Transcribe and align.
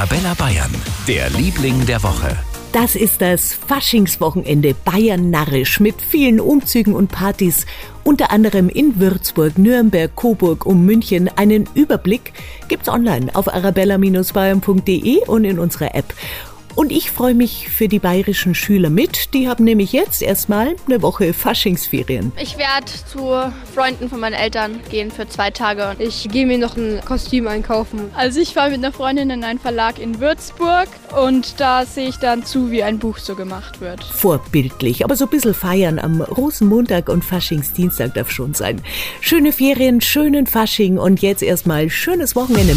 Arabella 0.00 0.32
Bayern, 0.32 0.74
der 1.06 1.28
Liebling 1.28 1.84
der 1.84 2.02
Woche. 2.02 2.34
Das 2.72 2.96
ist 2.96 3.20
das 3.20 3.52
Faschingswochenende 3.52 4.72
Bayern 4.72 5.28
narrisch 5.28 5.78
mit 5.78 6.00
vielen 6.00 6.40
Umzügen 6.40 6.94
und 6.94 7.12
Partys, 7.12 7.66
unter 8.02 8.30
anderem 8.30 8.70
in 8.70 8.98
Würzburg, 8.98 9.58
Nürnberg, 9.58 10.16
Coburg 10.16 10.64
und 10.64 10.86
München. 10.86 11.28
Einen 11.36 11.68
Überblick 11.74 12.32
gibt's 12.68 12.88
online 12.88 13.28
auf 13.34 13.52
arabella-bayern.de 13.52 15.26
und 15.26 15.44
in 15.44 15.58
unserer 15.58 15.94
App. 15.94 16.14
Und 16.74 16.92
ich 16.92 17.10
freue 17.10 17.34
mich 17.34 17.68
für 17.68 17.88
die 17.88 17.98
bayerischen 17.98 18.54
Schüler 18.54 18.90
mit. 18.90 19.34
Die 19.34 19.48
haben 19.48 19.64
nämlich 19.64 19.92
jetzt 19.92 20.22
erstmal 20.22 20.76
eine 20.86 21.02
Woche 21.02 21.34
Faschingsferien. 21.34 22.32
Ich 22.40 22.56
werde 22.58 22.86
zu 23.06 23.52
Freunden 23.74 24.08
von 24.08 24.20
meinen 24.20 24.34
Eltern 24.34 24.80
gehen 24.90 25.10
für 25.10 25.28
zwei 25.28 25.50
Tage. 25.50 25.96
Ich 25.98 26.28
gehe 26.30 26.46
mir 26.46 26.58
noch 26.58 26.76
ein 26.76 27.00
Kostüm 27.04 27.48
einkaufen. 27.48 28.10
Also 28.14 28.40
ich 28.40 28.54
fahre 28.54 28.70
mit 28.70 28.78
einer 28.78 28.92
Freundin 28.92 29.30
in 29.30 29.44
einen 29.44 29.58
Verlag 29.58 29.98
in 29.98 30.20
Würzburg 30.20 30.88
und 31.16 31.60
da 31.60 31.84
sehe 31.84 32.08
ich 32.08 32.16
dann 32.16 32.44
zu, 32.44 32.70
wie 32.70 32.82
ein 32.82 32.98
Buch 32.98 33.18
so 33.18 33.34
gemacht 33.34 33.80
wird. 33.80 34.02
Vorbildlich, 34.04 35.04
aber 35.04 35.16
so 35.16 35.26
ein 35.26 35.30
bisschen 35.30 35.54
feiern 35.54 35.98
am 35.98 36.20
Rosenmontag 36.20 37.08
und 37.08 37.24
Faschingsdienstag 37.24 38.14
darf 38.14 38.30
schon 38.30 38.54
sein. 38.54 38.80
Schöne 39.20 39.52
Ferien, 39.52 40.00
schönen 40.00 40.46
Fasching 40.46 40.98
und 40.98 41.20
jetzt 41.20 41.42
erstmal 41.42 41.90
schönes 41.90 42.36
Wochenende. 42.36 42.76